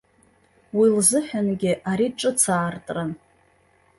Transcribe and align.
Уи 0.77 0.87
лзыҳәангьы 0.97 1.71
ари 1.89 2.07
ҿыцаартран. 2.17 3.11